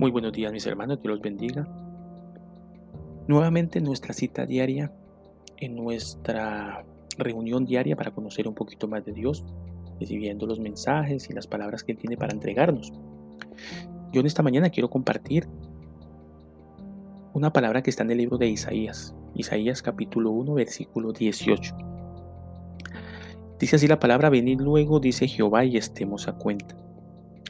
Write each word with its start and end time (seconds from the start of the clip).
Muy 0.00 0.10
buenos 0.10 0.32
días 0.32 0.50
mis 0.50 0.66
hermanos, 0.66 1.02
Dios 1.02 1.12
los 1.12 1.20
bendiga. 1.20 1.68
Nuevamente 3.28 3.82
nuestra 3.82 4.14
cita 4.14 4.46
diaria, 4.46 4.90
en 5.58 5.76
nuestra 5.76 6.86
reunión 7.18 7.66
diaria 7.66 7.96
para 7.96 8.10
conocer 8.10 8.48
un 8.48 8.54
poquito 8.54 8.88
más 8.88 9.04
de 9.04 9.12
Dios, 9.12 9.44
recibiendo 10.00 10.46
los 10.46 10.58
mensajes 10.58 11.28
y 11.28 11.34
las 11.34 11.46
palabras 11.46 11.84
que 11.84 11.92
Él 11.92 11.98
tiene 11.98 12.16
para 12.16 12.32
entregarnos. 12.32 12.94
Yo 14.10 14.22
en 14.22 14.26
esta 14.26 14.42
mañana 14.42 14.70
quiero 14.70 14.88
compartir 14.88 15.46
una 17.34 17.52
palabra 17.52 17.82
que 17.82 17.90
está 17.90 18.02
en 18.02 18.12
el 18.12 18.16
libro 18.16 18.38
de 18.38 18.48
Isaías, 18.48 19.14
Isaías 19.34 19.82
capítulo 19.82 20.30
1, 20.30 20.54
versículo 20.54 21.12
18. 21.12 21.76
Dice 23.58 23.76
así 23.76 23.86
la 23.86 24.00
palabra, 24.00 24.30
venid 24.30 24.62
luego, 24.62 24.98
dice 24.98 25.28
Jehová, 25.28 25.66
y 25.66 25.76
estemos 25.76 26.26
a 26.26 26.32
cuenta. 26.32 26.74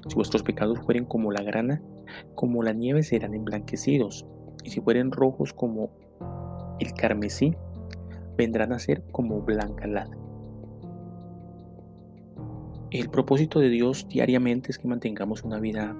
Si 0.09 0.17
vuestros 0.17 0.43
pecados 0.43 0.81
fueren 0.81 1.05
como 1.05 1.31
la 1.31 1.45
grana, 1.45 1.81
como 2.35 2.63
la 2.63 2.73
nieve 2.73 3.03
serán 3.03 3.35
emblanquecidos, 3.35 4.27
y 4.65 4.71
si 4.71 4.81
fueren 4.81 5.11
rojos 5.11 5.53
como 5.53 5.91
el 6.79 6.93
carmesí, 6.95 7.55
vendrán 8.37 8.73
a 8.73 8.79
ser 8.79 9.03
como 9.13 9.43
blanca 9.43 9.87
lana. 9.87 10.17
El 12.91 13.09
propósito 13.09 13.61
de 13.61 13.69
Dios 13.69 14.09
diariamente 14.09 14.73
es 14.73 14.79
que 14.79 14.89
mantengamos 14.89 15.45
una 15.45 15.61
vida, 15.61 15.95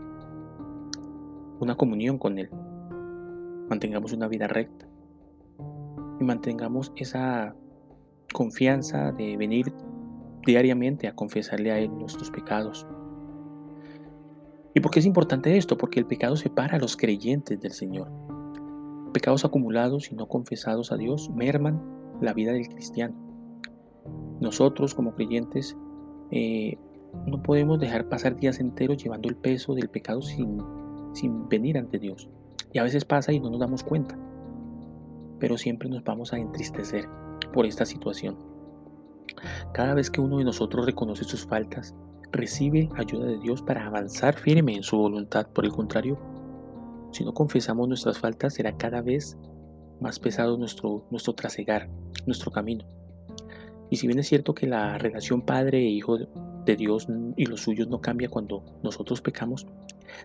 una 1.61 1.77
comunión 1.77 2.19
con 2.19 2.39
Él, 2.39 2.51
mantengamos 3.69 4.13
una 4.13 4.27
vida 4.27 4.49
recta 4.49 4.87
y 6.19 6.25
mantengamos 6.25 6.93
esa 6.97 7.55
confianza 8.33 9.13
de 9.13 9.37
venir 9.37 9.73
diariamente 10.47 11.07
a 11.07 11.15
confesarle 11.15 11.71
a 11.71 11.79
Él 11.79 11.97
nuestros 11.97 12.31
pecados, 12.31 12.87
¿Y 14.75 14.81
por 14.81 14.93
qué 14.93 15.01
es 15.01 15.07
importante 15.07 15.57
esto? 15.57 15.77
Porque 15.77 15.99
el 15.99 16.07
pecado 16.07 16.37
separa 16.37 16.77
a 16.77 16.81
los 16.81 16.97
creyentes 16.97 17.61
del 17.61 17.73
Señor. 17.73 18.09
Pecados 19.13 19.45
acumulados 19.45 20.13
y 20.13 20.15
no 20.15 20.29
confesados 20.29 20.93
a 20.93 20.97
Dios 20.97 21.31
merman 21.31 21.83
la 22.21 22.33
vida 22.33 22.53
del 22.53 22.69
cristiano. 22.69 23.15
Nosotros 24.41 24.95
como 24.95 25.15
creyentes 25.15 25.77
eh, 26.31 26.79
no 27.27 27.43
podemos 27.43 27.81
dejar 27.81 28.09
pasar 28.09 28.37
días 28.37 28.61
enteros 28.61 29.03
llevando 29.03 29.29
el 29.29 29.37
peso 29.37 29.75
del 29.75 29.89
pecado 29.89 30.23
sin, 30.23 30.59
sin 31.13 31.49
venir 31.49 31.77
ante 31.77 31.99
Dios. 31.99 32.29
Y 32.73 32.79
a 32.79 32.85
veces 32.85 33.05
pasa 33.05 33.33
y 33.33 33.41
no 33.41 33.51
nos 33.51 33.61
damos 33.61 33.83
cuenta. 33.83 34.17
Pero 35.41 35.59
siempre 35.59 35.89
nos 35.89 36.05
vamos 36.05 36.33
a 36.33 36.39
entristecer 36.39 37.09
por 37.53 37.67
esta 37.67 37.85
situación. 37.85 38.37
Cada 39.73 39.95
vez 39.95 40.11
que 40.11 40.21
uno 40.21 40.39
de 40.39 40.45
nosotros 40.45 40.87
reconoce 40.87 41.25
sus 41.25 41.47
faltas, 41.47 41.95
recibe 42.33 42.89
ayuda 42.97 43.27
de 43.27 43.39
Dios 43.39 43.63
para 43.63 43.87
avanzar 43.87 44.35
firme 44.35 44.75
en 44.75 44.83
su 44.83 44.97
voluntad. 44.97 45.47
Por 45.49 45.65
el 45.65 45.73
contrario, 45.73 46.19
si 47.13 47.25
no 47.25 47.35
confesamos 47.35 47.89
nuestras 47.89 48.19
faltas, 48.19 48.55
será 48.55 48.77
cada 48.77 49.03
vez 49.03 49.37
más 50.01 50.19
pesado 50.19 50.57
nuestro, 50.57 51.05
nuestro 51.11 51.35
trasegar, 51.35 51.89
nuestro 52.27 52.51
camino. 52.51 52.85
Y 53.91 53.97
si 53.97 54.07
bien 54.07 54.19
es 54.21 54.29
cierto 54.29 54.55
que 54.55 54.67
la 54.67 54.99
relación 54.99 55.43
padre 55.43 55.79
e 55.79 55.91
hijo 55.91 56.19
de 56.19 56.77
Dios 56.77 57.09
y 57.37 57.47
los 57.47 57.61
suyos 57.61 57.89
no 57.89 58.01
cambia 58.01 58.29
cuando 58.29 58.65
nosotros 58.83 59.21
pecamos, 59.21 59.67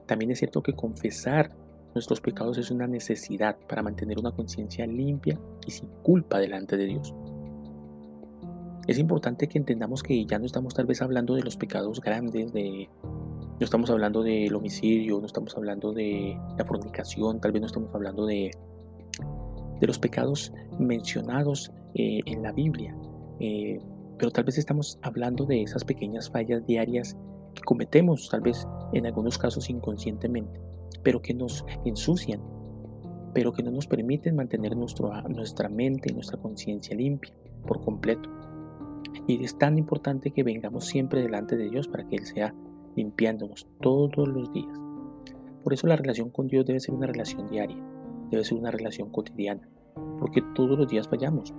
también 0.06 0.32
es 0.32 0.40
cierto 0.40 0.62
que 0.62 0.74
confesar 0.74 1.52
nuestros 1.96 2.22
pecados 2.22 2.58
es 2.58 2.72
una 2.72 2.88
necesidad 2.88 3.58
para 3.68 3.82
mantener 3.82 4.20
una 4.20 4.32
conciencia 4.32 4.86
limpia 4.86 5.40
y 5.66 5.72
sin 5.72 5.88
culpa 6.04 6.40
delante 6.40 6.78
de 6.78 6.86
Dios. 6.86 7.14
Es 8.88 9.00
importante 9.00 9.48
que 9.48 9.58
entendamos 9.58 10.04
que 10.04 10.26
ya 10.26 10.38
no 10.38 10.46
estamos 10.46 10.76
tal 10.76 10.86
vez 10.86 11.02
hablando 11.02 11.34
de 11.34 11.42
los 11.42 11.58
pecados 11.58 12.02
grandes, 12.02 12.54
de, 12.54 12.88
no 13.04 13.64
estamos 13.64 13.90
hablando 13.90 14.22
del 14.22 14.54
homicidio, 14.54 15.20
no 15.20 15.26
estamos 15.26 15.56
hablando 15.58 15.92
de 15.92 16.38
la 16.58 16.66
fornicación, 16.66 17.40
tal 17.40 17.52
vez 17.52 17.62
no 17.62 17.68
estamos 17.68 17.94
hablando 17.96 18.26
de, 18.28 18.52
de 19.80 19.88
los 19.88 19.98
pecados 19.98 20.54
mencionados 20.78 21.72
eh, 21.96 22.20
en 22.26 22.44
la 22.44 22.52
Biblia, 22.52 22.96
eh, 23.40 23.80
pero 24.20 24.30
tal 24.32 24.44
vez 24.44 24.58
estamos 24.60 25.00
hablando 25.02 25.46
de 25.46 25.64
esas 25.64 25.84
pequeñas 25.84 26.30
fallas 26.30 26.66
diarias 26.68 27.18
que 27.56 27.64
cometemos, 27.64 28.30
tal 28.30 28.42
vez 28.42 28.68
en 28.94 29.08
algunos 29.08 29.40
casos 29.40 29.70
inconscientemente, 29.70 30.62
pero 31.02 31.22
que 31.22 31.34
nos 31.34 31.66
ensucian, 31.86 32.42
pero 33.34 33.52
que 33.52 33.64
no 33.64 33.72
nos 33.72 33.88
permiten 33.88 34.36
mantener 34.36 34.78
nuestro, 34.78 35.12
nuestra 35.30 35.70
mente 35.70 36.12
y 36.12 36.14
nuestra 36.14 36.38
conciencia 36.38 36.96
limpia 36.96 37.34
por 37.66 37.84
completo. 37.84 38.30
Y 39.28 39.44
es 39.44 39.58
tan 39.58 39.78
importante 39.78 40.32
que 40.32 40.44
vengamos 40.44 40.86
siempre 40.86 41.22
delante 41.22 41.56
de 41.56 41.70
Dios 41.70 41.88
para 41.88 42.08
que 42.08 42.18
Él 42.18 42.26
sea 42.26 42.54
limpiándonos 42.96 43.68
todos 43.82 44.28
los 44.28 44.52
días. 44.54 44.78
Por 45.64 45.74
eso 45.74 45.88
la 45.88 45.96
relación 45.96 46.30
con 46.30 46.48
Dios 46.48 46.66
debe 46.66 46.80
ser 46.80 46.94
una 46.94 47.08
relación 47.08 47.48
diaria, 47.50 47.78
debe 48.30 48.44
ser 48.44 48.58
una 48.58 48.72
relación 48.72 49.10
cotidiana, 49.10 49.68
porque 50.20 50.44
todos 50.54 50.78
los 50.78 50.88
días 50.88 51.08
fallamos. 51.08 51.54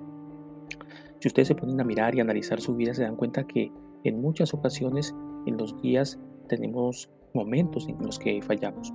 Si 1.20 1.28
ustedes 1.28 1.48
se 1.48 1.54
ponen 1.54 1.80
a 1.80 1.84
mirar 1.84 2.14
y 2.14 2.20
analizar 2.20 2.60
su 2.60 2.76
vida, 2.76 2.94
se 2.94 3.02
dan 3.02 3.16
cuenta 3.16 3.46
que 3.46 3.72
en 4.04 4.20
muchas 4.20 4.54
ocasiones 4.54 5.14
en 5.46 5.56
los 5.56 5.80
días 5.82 6.20
tenemos 6.48 7.10
momentos 7.34 7.88
en 7.88 7.98
los 7.98 8.18
que 8.18 8.40
fallamos, 8.42 8.92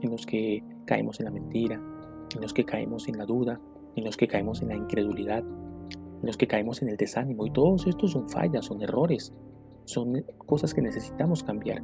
en 0.00 0.10
los 0.10 0.24
que 0.24 0.62
caemos 0.86 1.20
en 1.20 1.26
la 1.26 1.32
mentira, 1.32 1.80
en 2.34 2.40
los 2.40 2.54
que 2.54 2.64
caemos 2.64 3.08
en 3.08 3.18
la 3.18 3.26
duda, 3.26 3.60
en 3.96 4.04
los 4.04 4.16
que 4.16 4.28
caemos 4.28 4.62
en 4.62 4.68
la 4.68 4.76
incredulidad, 4.76 5.44
los 6.22 6.36
que 6.36 6.46
caemos 6.46 6.82
en 6.82 6.88
el 6.88 6.96
desánimo. 6.96 7.46
Y 7.46 7.50
todos 7.50 7.86
estos 7.86 8.12
son 8.12 8.28
fallas, 8.28 8.66
son 8.66 8.82
errores, 8.82 9.32
son 9.84 10.24
cosas 10.38 10.74
que 10.74 10.82
necesitamos 10.82 11.42
cambiar. 11.42 11.82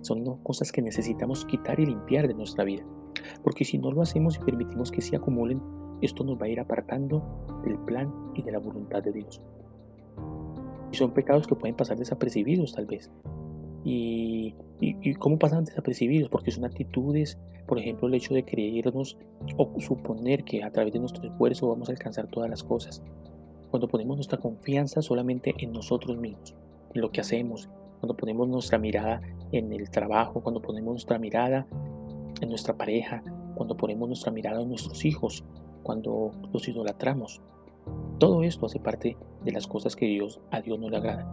Son 0.00 0.24
cosas 0.38 0.72
que 0.72 0.82
necesitamos 0.82 1.44
quitar 1.44 1.78
y 1.78 1.86
limpiar 1.86 2.26
de 2.26 2.34
nuestra 2.34 2.64
vida. 2.64 2.84
Porque 3.44 3.64
si 3.64 3.78
no 3.78 3.92
lo 3.92 4.02
hacemos 4.02 4.36
y 4.36 4.40
permitimos 4.40 4.90
que 4.90 5.00
se 5.00 5.16
acumulen, 5.16 5.62
esto 6.00 6.24
nos 6.24 6.40
va 6.40 6.46
a 6.46 6.48
ir 6.48 6.58
apartando 6.58 7.22
del 7.64 7.78
plan 7.78 8.12
y 8.34 8.42
de 8.42 8.52
la 8.52 8.58
voluntad 8.58 9.02
de 9.02 9.12
Dios. 9.12 9.40
Y 10.90 10.96
son 10.96 11.12
pecados 11.12 11.46
que 11.46 11.54
pueden 11.54 11.76
pasar 11.76 11.98
desapercibidos 11.98 12.72
tal 12.74 12.86
vez. 12.86 13.10
Y, 13.84 14.54
y, 14.80 15.14
cómo 15.14 15.38
pasan 15.38 15.64
desapercibidos, 15.64 16.28
porque 16.28 16.50
son 16.50 16.64
actitudes, 16.64 17.38
por 17.66 17.78
ejemplo, 17.78 18.08
el 18.08 18.14
hecho 18.14 18.34
de 18.34 18.44
creernos 18.44 19.16
o 19.56 19.80
suponer 19.80 20.44
que 20.44 20.62
a 20.62 20.70
través 20.70 20.92
de 20.92 21.00
nuestro 21.00 21.28
esfuerzo 21.28 21.68
vamos 21.68 21.88
a 21.88 21.92
alcanzar 21.92 22.28
todas 22.28 22.48
las 22.50 22.62
cosas 22.62 23.02
cuando 23.72 23.88
ponemos 23.88 24.18
nuestra 24.18 24.36
confianza 24.36 25.00
solamente 25.00 25.54
en 25.56 25.72
nosotros 25.72 26.18
mismos, 26.18 26.54
en 26.92 27.00
lo 27.00 27.10
que 27.10 27.22
hacemos, 27.22 27.70
cuando 28.00 28.14
ponemos 28.14 28.46
nuestra 28.46 28.76
mirada 28.76 29.22
en 29.50 29.72
el 29.72 29.88
trabajo, 29.88 30.42
cuando 30.42 30.60
ponemos 30.60 30.92
nuestra 30.92 31.18
mirada 31.18 31.66
en 32.42 32.50
nuestra 32.50 32.76
pareja, 32.76 33.22
cuando 33.54 33.74
ponemos 33.74 34.06
nuestra 34.08 34.30
mirada 34.30 34.60
en 34.60 34.68
nuestros 34.68 35.06
hijos, 35.06 35.42
cuando 35.82 36.32
los 36.52 36.68
idolatramos. 36.68 37.40
Todo 38.18 38.42
esto 38.42 38.66
hace 38.66 38.78
parte 38.78 39.16
de 39.42 39.52
las 39.52 39.66
cosas 39.66 39.96
que 39.96 40.04
Dios, 40.04 40.42
a 40.50 40.60
Dios 40.60 40.78
no 40.78 40.90
le 40.90 40.98
agrada. 40.98 41.24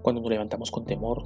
Cuando 0.00 0.22
nos 0.22 0.30
levantamos 0.30 0.70
con 0.70 0.86
temor, 0.86 1.24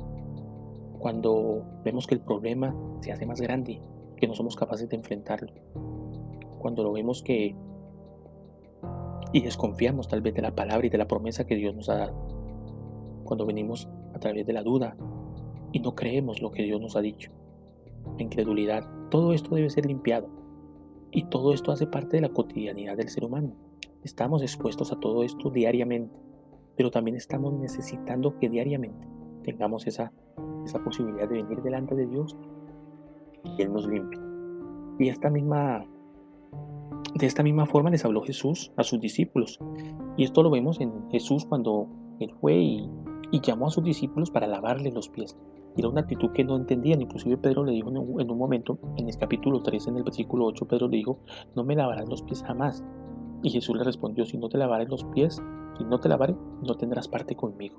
cuando 0.99 1.63
vemos 1.85 2.09
que 2.09 2.17
el 2.17 2.21
problema 2.21 2.75
se 3.01 3.13
hace 3.13 3.27
más 3.27 3.41
grande, 3.41 3.81
que 4.17 4.27
no 4.27 4.35
somos 4.35 4.57
capaces 4.57 4.89
de 4.89 4.97
enfrentarlo, 4.97 5.53
cuando 6.59 6.83
lo 6.83 6.91
vemos 6.91 7.23
que 7.23 7.55
y 9.33 9.43
desconfiamos 9.43 10.09
tal 10.09 10.23
vez 10.23 10.35
de 10.35 10.43
la 10.43 10.55
palabra 10.55 10.87
y 10.87 10.91
de 10.91 10.99
la 10.99 11.07
promesa 11.07 11.47
que 11.47 11.57
Dios 11.57 11.75
nos 11.75 11.89
ha 11.89 11.97
dado. 11.97 12.15
Cuando 13.25 13.47
venimos 13.47 13.89
a 14.15 14.19
través 14.19 14.47
de 14.47 14.53
la 14.53 14.63
duda 14.63 14.97
y 15.73 15.81
no 15.81 15.95
creemos 15.95 16.43
lo 16.43 16.51
que 16.51 16.65
Dios 16.65 16.81
nos 16.81 16.97
ha 16.97 17.01
dicho. 17.01 17.31
La 18.17 18.23
incredulidad, 18.23 18.89
todo 19.11 19.33
esto 19.33 19.55
debe 19.55 19.71
ser 19.71 19.87
limpiado. 19.87 20.29
Y 21.13 21.25
todo 21.25 21.53
esto 21.53 21.73
hace 21.73 21.87
parte 21.87 22.17
de 22.17 22.23
la 22.23 22.29
cotidianidad 22.29 22.97
del 22.97 23.09
ser 23.09 23.25
humano. 23.25 23.53
Estamos 24.05 24.43
expuestos 24.43 24.93
a 24.93 25.01
todo 25.01 25.23
esto 25.23 25.51
diariamente, 25.51 26.17
pero 26.77 26.91
también 26.91 27.17
estamos 27.17 27.53
necesitando 27.53 28.39
que 28.39 28.49
diariamente 28.49 29.07
tengamos 29.43 29.87
esa, 29.87 30.13
esa 30.65 30.83
posibilidad 30.83 31.29
de 31.29 31.43
venir 31.43 31.63
delante 31.63 31.95
de 31.95 32.07
Dios 32.07 32.37
y 33.45 33.63
Él 33.63 33.73
nos 33.73 33.87
limpie. 33.87 34.21
Y 34.99 35.09
esta 35.09 35.31
misma 35.31 35.87
de 37.15 37.27
esta 37.27 37.43
misma 37.43 37.67
forma 37.67 37.91
les 37.91 38.05
habló 38.05 38.23
Jesús 38.23 38.73
a 38.77 38.85
sus 38.85 39.01
discípulos. 39.01 39.59
Y 40.17 40.25
esto 40.25 40.43
lo 40.43 40.51
vemos 40.51 40.81
en 40.81 41.11
Jesús 41.11 41.45
cuando 41.45 41.89
él 42.21 42.33
fue 42.41 42.55
y, 42.57 42.89
llamó 43.43 43.69
a 43.69 43.71
sus 43.71 43.85
discípulos 43.85 44.31
para 44.31 44.47
lavarle 44.47 44.91
los 44.91 45.09
pies. 45.09 45.37
Era 45.77 45.89
una 45.89 46.03
actitud 46.03 46.31
que 46.33 46.45
no 46.45 46.57
entendían. 46.57 47.01
Inclusive 47.01 47.37
Pedro 47.37 47.65
le 47.65 47.73
dijo 47.73 47.91
en 47.91 47.97
un, 47.99 48.39
momento, 48.39 48.79
en 48.97 49.09
el 49.09 49.17
capítulo 49.17 49.63
3, 49.63 49.89
en 49.89 49.97
el 49.97 50.03
versículo 50.03 50.47
8, 50.47 50.67
Pedro 50.67 50.89
le 50.89 50.99
dijo, 50.99 51.19
no 51.55 51.65
me 51.65 51.77
lavarás 51.77 52.09
los 52.09 52.23
pies 52.23 52.43
jamás. 52.43 52.85
Y 53.43 53.51
Jesús 53.51 53.77
le 53.77 53.85
respondió, 53.85 54.25
si 54.25 54.37
no 54.37 54.49
te 54.49 54.59
lavaré 54.59 54.87
los 54.87 55.05
pies, 55.05 55.41
si 55.79 55.85
no 55.85 56.01
te 56.01 56.09
lavaré, 56.09 56.35
no 56.67 56.75
tendrás 56.77 57.09
parte 57.09 57.37
conmigo. 57.37 57.77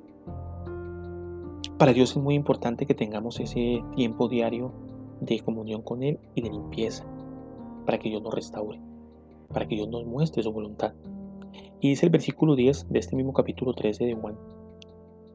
Para 1.78 1.94
Dios 1.94 2.12
es 2.12 2.18
muy 2.18 2.36
importante 2.36 2.86
que 2.86 2.96
tengamos 2.96 3.40
ese 3.40 3.84
tiempo 3.96 4.28
diario 4.28 4.72
de 5.20 5.40
comunión 5.42 5.82
con 5.82 6.02
Él 6.02 6.20
y 6.34 6.42
de 6.42 6.50
limpieza, 6.50 7.06
para 7.86 8.00
que 8.00 8.10
Dios 8.10 8.22
nos 8.22 8.34
restaure 8.34 8.91
para 9.52 9.68
que 9.68 9.76
Dios 9.76 9.90
nos 9.90 10.06
muestre 10.06 10.44
su 10.44 10.52
voluntad. 10.52 10.94
Y 11.80 11.90
dice 11.90 12.06
el 12.06 12.12
versículo 12.12 12.56
10 12.56 12.90
de 12.90 13.00
este 13.00 13.16
mismo 13.16 13.34
capítulo 13.34 13.74
13 13.74 14.06
de 14.06 14.14
Juan, 14.14 14.38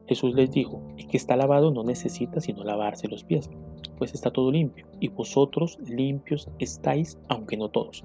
Jesús 0.07 0.33
les 0.33 0.49
dijo, 0.51 0.81
el 0.97 1.07
que 1.07 1.17
está 1.17 1.35
lavado 1.35 1.71
no 1.71 1.83
necesita 1.83 2.39
sino 2.39 2.63
lavarse 2.63 3.09
los 3.09 3.23
pies, 3.23 3.49
pues 3.97 4.13
está 4.13 4.31
todo 4.31 4.51
limpio, 4.51 4.87
y 4.99 5.09
vosotros 5.09 5.77
limpios 5.85 6.49
estáis, 6.59 7.19
aunque 7.27 7.57
no 7.57 7.69
todos. 7.69 8.03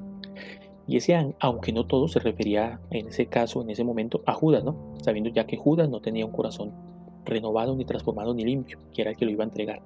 Y 0.88 0.96
ese 0.96 1.34
aunque 1.38 1.72
no 1.72 1.86
todos 1.86 2.12
se 2.12 2.18
refería 2.18 2.80
en 2.90 3.06
ese 3.06 3.26
caso, 3.26 3.62
en 3.62 3.70
ese 3.70 3.84
momento, 3.84 4.22
a 4.26 4.32
Judas, 4.34 4.64
¿no? 4.64 4.76
Sabiendo 5.00 5.30
ya 5.30 5.46
que 5.46 5.56
Judas 5.56 5.88
no 5.88 6.00
tenía 6.00 6.26
un 6.26 6.32
corazón 6.32 6.72
renovado, 7.24 7.76
ni 7.76 7.84
transformado, 7.84 8.34
ni 8.34 8.44
limpio, 8.44 8.78
que 8.92 9.02
era 9.02 9.12
el 9.12 9.16
que 9.16 9.24
lo 9.24 9.30
iba 9.30 9.44
a 9.44 9.46
entregar. 9.46 9.80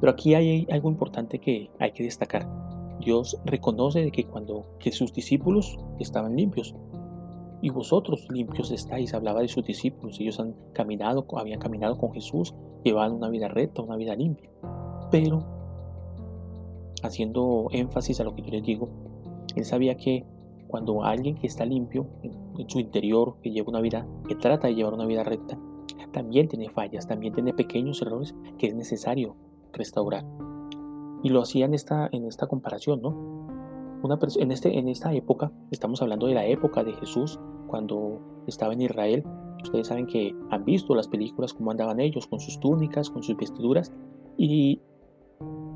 Pero 0.00 0.12
aquí 0.12 0.34
hay 0.34 0.66
algo 0.70 0.88
importante 0.88 1.40
que 1.40 1.70
hay 1.80 1.90
que 1.90 2.04
destacar. 2.04 2.63
Dios 3.00 3.38
reconoce 3.44 4.10
que 4.10 4.24
cuando 4.24 4.64
sus 4.92 5.12
discípulos 5.12 5.78
estaban 5.98 6.36
limpios, 6.36 6.74
y 7.64 7.70
vosotros 7.70 8.26
limpios 8.30 8.70
estáis, 8.70 9.14
hablaba 9.14 9.40
de 9.40 9.48
sus 9.48 9.64
discípulos, 9.64 10.20
ellos 10.20 10.38
han 10.38 10.54
caminado, 10.74 11.24
habían 11.34 11.60
caminado 11.60 11.96
con 11.96 12.12
Jesús, 12.12 12.54
llevaban 12.82 13.12
una 13.12 13.30
vida 13.30 13.48
recta, 13.48 13.80
una 13.80 13.96
vida 13.96 14.14
limpia. 14.14 14.50
Pero, 15.10 15.42
haciendo 17.02 17.68
énfasis 17.70 18.20
a 18.20 18.24
lo 18.24 18.34
que 18.34 18.42
yo 18.42 18.50
les 18.50 18.64
digo, 18.64 18.90
él 19.56 19.64
sabía 19.64 19.96
que 19.96 20.26
cuando 20.66 21.04
alguien 21.04 21.36
que 21.36 21.46
está 21.46 21.64
limpio 21.64 22.06
en, 22.22 22.68
su 22.68 22.80
interior, 22.80 23.36
que 23.42 23.50
lleva 23.50 23.70
una 23.70 23.80
vida, 23.80 24.06
que 24.28 24.34
trata 24.34 24.68
de 24.68 24.74
llevar 24.74 24.92
una 24.92 25.06
vida 25.06 25.24
recta, 25.24 25.58
también 26.12 26.48
tiene 26.48 26.68
fallas, 26.68 27.06
también 27.06 27.32
tiene 27.32 27.54
pequeños 27.54 28.02
errores 28.02 28.34
que 28.58 28.66
es 28.66 28.74
necesario 28.74 29.36
restaurar. 29.72 30.26
Y 31.24 31.30
lo 31.30 31.42
hacía 31.42 31.64
en 31.64 31.74
esta, 31.74 32.08
en 32.12 32.26
esta 32.26 32.46
comparación, 32.46 33.02
¿no? 33.02 33.08
Una 34.02 34.18
en, 34.38 34.52
este, 34.52 34.78
en 34.78 34.88
esta 34.88 35.12
época, 35.14 35.50
estamos 35.70 36.02
hablando 36.02 36.26
de 36.26 36.34
la 36.34 36.46
época 36.46 36.84
de 36.84 36.92
Jesús, 36.92 37.40
cuando 37.66 38.20
estaba 38.46 38.74
en 38.74 38.82
Israel. 38.82 39.24
Ustedes 39.62 39.88
saben 39.88 40.06
que 40.06 40.34
han 40.50 40.64
visto 40.64 40.94
las 40.94 41.08
películas, 41.08 41.54
cómo 41.54 41.70
andaban 41.70 41.98
ellos, 41.98 42.26
con 42.26 42.38
sus 42.38 42.60
túnicas, 42.60 43.08
con 43.08 43.22
sus 43.22 43.36
vestiduras, 43.36 43.90
y 44.36 44.80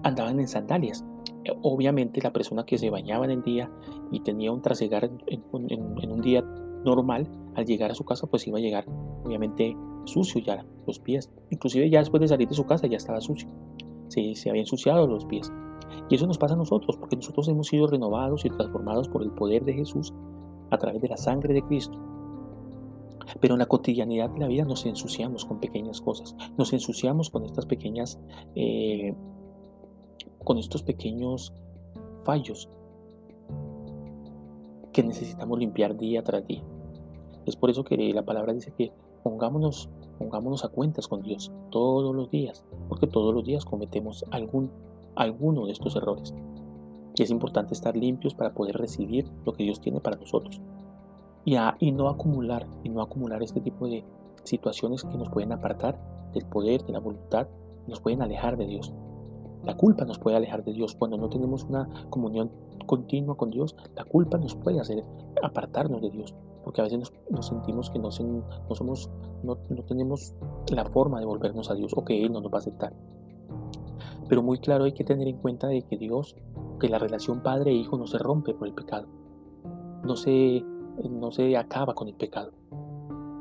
andaban 0.03 0.39
en 0.39 0.49
sandalias. 0.49 1.05
Eh, 1.45 1.53
obviamente 1.62 2.21
la 2.23 2.33
persona 2.33 2.65
que 2.65 2.77
se 2.77 2.91
bañaba 2.91 3.25
en 3.25 3.31
el 3.31 3.43
día 3.43 3.71
y 4.12 4.21
tenía 4.21 4.53
un 4.53 4.61
trasegar 4.61 5.11
en, 5.27 5.45
un 5.53 6.21
día 6.21 6.43
normal, 6.85 7.29
al 7.55 7.65
llegar 7.65 7.91
a 7.91 7.95
su 7.95 8.05
casa, 8.05 8.27
pues 8.27 8.47
iba 8.47 8.59
a 8.59 8.61
llegar 8.61 8.85
obviamente 9.25 9.77
sucio 10.05 10.41
ya 10.41 10.65
los 10.87 10.99
pies. 10.99 11.31
Inclusive 11.50 11.91
ya 11.91 12.00
después 12.00 12.21
de 12.21 12.29
salir 12.29 12.49
de 12.49 12.55
su 12.55 12.67
casa 12.67 12.87
ya 12.87 12.97
estaba 12.97 13.21
sucio. 13.21 13.49
Se, 14.09 14.35
se 14.35 14.51
había 14.51 14.63
ensuciado 14.63 15.07
los 15.07 15.25
pies. 15.25 15.53
Y 16.11 16.15
eso 16.15 16.27
nos 16.27 16.39
pasa 16.39 16.55
a 16.55 16.57
nosotros, 16.57 16.97
porque 16.97 17.17
nosotros 17.17 17.49
hemos 17.49 17.69
sido 17.69 17.87
renovados 17.87 18.45
y 18.45 18.51
transformados 18.51 19.09
por 19.09 19.23
el 19.23 19.31
poder 19.31 19.65
de 19.65 19.75
Jesús 19.75 20.13
a 20.71 20.79
través 20.79 21.01
de 21.03 21.09
la 21.09 21.17
sangre 21.17 21.55
de 21.55 21.63
Cristo. 21.63 21.99
Pero 23.41 23.55
en 23.55 23.59
la 23.59 23.67
cotidianidad 23.67 24.31
de 24.31 24.41
la 24.41 24.49
vida 24.49 24.65
nos 24.65 24.87
ensuciamos 24.87 25.45
con 25.45 25.61
pequeñas 25.61 26.01
cosas, 26.01 26.35
nos 26.57 26.73
ensuciamos 26.73 27.31
con 27.31 27.45
estas 27.45 27.67
pequeñas, 27.67 28.19
eh, 28.55 29.15
con 30.45 30.59
estos 30.59 30.83
pequeños 30.83 31.53
fallos 32.25 32.71
que 34.93 35.03
necesitamos 35.03 35.59
limpiar 35.59 35.97
día 35.97 36.23
tras 36.23 36.47
día. 36.47 36.63
Es 37.45 37.57
por 37.57 37.71
eso 37.71 37.85
que 37.85 37.97
la 38.13 38.25
palabra 38.25 38.53
dice 38.53 38.73
que 38.77 38.93
pongámonos, 39.23 39.91
pongámonos 40.19 40.65
a 40.65 40.69
cuentas 40.69 41.09
con 41.09 41.23
Dios 41.23 41.53
todos 41.70 42.15
los 42.15 42.31
días, 42.31 42.65
porque 42.88 43.06
todos 43.06 43.35
los 43.35 43.44
días 43.44 43.65
cometemos 43.65 44.25
algún, 44.31 44.70
alguno 45.15 45.67
de 45.67 45.73
estos 45.73 45.97
errores. 45.97 46.35
Y 47.15 47.23
es 47.23 47.31
importante 47.31 47.75
estar 47.75 47.97
limpios 47.97 48.35
para 48.35 48.53
poder 48.53 48.76
recibir 48.76 49.31
lo 49.44 49.53
que 49.53 49.65
Dios 49.65 49.81
tiene 49.81 50.00
para 50.00 50.17
nosotros. 50.17 50.61
Y, 51.44 51.56
y 51.79 51.93
no 51.93 52.09
acumular, 52.09 52.67
y 52.85 52.88
no 52.88 53.00
acumular 53.00 53.43
este 53.43 53.61
tipo 53.61 53.87
de 53.87 54.05
situaciones 54.44 55.05
que 55.05 55.17
nos 55.17 55.31
pueden 55.31 55.53
apartar 55.53 55.99
del 56.35 56.44
poder, 56.47 56.85
de 56.85 56.93
la 56.93 57.00
voluntad, 57.00 57.49
nos 57.87 58.00
pueden 58.00 58.23
alejar 58.23 58.56
de 58.56 58.67
Dios. 58.67 58.93
La 59.64 59.76
culpa 59.76 60.05
nos 60.05 60.19
puede 60.19 60.37
alejar 60.37 60.64
de 60.64 60.73
Dios. 60.73 60.94
Cuando 60.94 61.17
no 61.17 61.29
tenemos 61.29 61.64
una 61.64 61.88
comunión 62.11 62.50
continua 62.87 63.37
con 63.37 63.50
Dios, 63.50 63.76
la 63.97 64.05
culpa 64.05 64.38
nos 64.38 64.55
puede 64.55 64.81
hacer 64.81 65.05
apartarnos 65.43 66.00
de 66.00 66.11
Dios. 66.11 66.35
Porque 66.69 66.82
a 66.82 66.85
veces 66.85 67.11
nos, 67.31 67.47
sentimos 67.47 67.88
que 67.88 67.99
no, 67.99 68.11
no 68.11 68.75
somos, 68.75 69.09
no, 69.43 69.56
no, 69.70 69.82
tenemos 69.85 70.35
la 70.70 70.85
forma 70.85 71.19
de 71.19 71.25
volvernos 71.25 71.70
a 71.70 71.75
Dios 71.75 71.94
o 71.97 72.05
que 72.05 72.23
Él 72.23 72.31
no 72.31 72.43
nos 72.43 72.53
va 72.53 72.56
a 72.56 72.61
aceptar. 72.61 72.93
Pero 74.29 74.43
muy 74.43 74.59
claro 74.59 74.85
hay 74.85 74.93
que 74.93 75.03
tener 75.03 75.29
en 75.29 75.38
cuenta 75.38 75.67
de 75.69 75.81
que 75.81 75.97
Dios 75.97 76.37
que 76.79 76.91
la 76.91 76.99
relación 76.99 77.43
padre-hijo 77.43 77.97
no 77.97 78.06
se 78.06 78.19
rompe 78.19 78.53
por 78.53 78.69
el 78.69 78.75
pecado, 78.75 79.06
no 80.05 80.15
se, 80.15 80.62
no 81.09 81.31
se 81.31 81.56
acaba 81.56 81.94
con 81.94 82.09
el 82.09 82.15
pecado. 82.17 82.53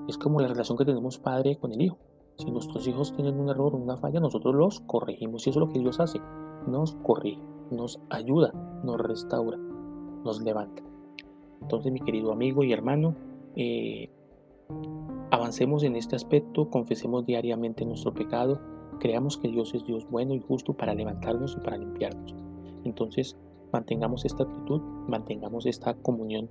Es 0.08 0.18
como 0.18 0.40
la 0.40 0.48
relación 0.48 0.78
que 0.78 0.86
tenemos 0.86 1.20
padre 1.20 1.58
con 1.58 1.74
el 1.74 1.82
hijo. 1.82 1.98
Si 2.38 2.50
nuestros 2.50 2.88
hijos 2.88 3.14
tienen 3.14 3.42
un 3.42 3.50
error 3.50 3.76
o 3.76 3.78
una 3.78 3.98
falla, 3.98 4.22
nosotros 4.22 4.56
los 4.56 4.80
corregimos. 4.80 5.46
Y 5.46 5.50
eso 5.50 5.60
es 5.60 5.68
lo 5.68 5.74
que 5.74 5.80
Dios 5.80 6.00
hace. 6.00 6.22
Nos 6.66 6.96
corrige, 7.04 7.44
nos 7.72 8.00
ayuda, 8.10 8.54
nos 8.86 9.02
restaura, 9.02 9.58
nos 10.24 10.42
levanta. 10.42 10.87
Entonces, 11.62 11.92
mi 11.92 12.00
querido 12.00 12.32
amigo 12.32 12.64
y 12.64 12.74
hermano, 12.74 13.16
eh, 13.56 14.10
avancemos 15.32 15.84
en 15.84 15.96
este 15.96 16.16
aspecto, 16.16 16.70
confesemos 16.70 17.26
diariamente 17.26 17.86
nuestro 17.86 18.14
pecado, 18.14 18.60
creamos 19.00 19.38
que 19.38 19.50
Dios 19.50 19.74
es 19.74 19.86
Dios 19.86 20.08
bueno 20.10 20.34
y 20.34 20.40
justo 20.40 20.74
para 20.74 20.94
levantarnos 20.94 21.56
y 21.56 21.64
para 21.64 21.78
limpiarnos. 21.78 22.36
Entonces, 22.84 23.38
mantengamos 23.72 24.26
esta 24.26 24.44
actitud, 24.44 24.82
mantengamos 25.08 25.66
esta 25.66 25.94
comunión 25.96 26.50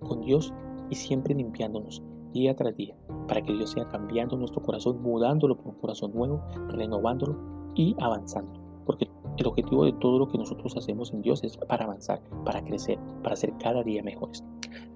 con 0.00 0.20
Dios 0.20 0.52
y 0.90 0.94
siempre 0.94 1.34
limpiándonos 1.34 2.02
día 2.32 2.54
tras 2.54 2.76
día, 2.76 2.94
para 3.26 3.42
que 3.42 3.52
Dios 3.52 3.70
sea 3.70 3.88
cambiando 3.88 4.36
nuestro 4.36 4.62
corazón, 4.62 5.02
mudándolo 5.02 5.56
por 5.56 5.74
un 5.74 5.80
corazón 5.80 6.12
nuevo, 6.14 6.42
renovándolo 6.68 7.36
y 7.74 7.96
avanzando. 8.00 8.52
Porque 8.84 9.08
el 9.38 9.46
objetivo 9.46 9.84
de 9.84 9.92
todo 9.92 10.18
lo 10.18 10.28
que 10.28 10.38
nosotros 10.38 10.76
hacemos 10.76 11.12
en 11.12 11.22
Dios 11.22 11.42
es 11.44 11.56
para 11.56 11.84
avanzar, 11.84 12.20
para 12.44 12.62
crecer, 12.64 12.98
para 13.22 13.36
ser 13.36 13.52
cada 13.58 13.82
día 13.82 14.02
mejores. 14.02 14.44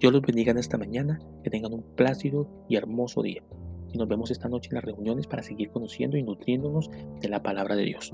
Dios 0.01 0.13
los 0.13 0.23
bendiga 0.23 0.51
en 0.51 0.59
esta 0.59 0.79
mañana, 0.79 1.21
que 1.45 1.51
tengan 1.51 1.73
un 1.73 1.83
plácido 1.83 2.49
y 2.69 2.77
hermoso 2.77 3.23
día. 3.23 3.43
Y 3.93 3.99
nos 3.99 4.09
vemos 4.09 4.31
esta 4.31 4.49
noche 4.49 4.71
en 4.71 4.77
las 4.77 4.85
reuniones 4.85 5.27
para 5.27 5.43
seguir 5.43 5.71
conociendo 5.71 6.17
y 6.17 6.23
nutriéndonos 6.23 6.91
de 7.21 7.29
la 7.29 7.43
palabra 7.43 7.77
de 7.77 7.85
Dios. 7.85 8.13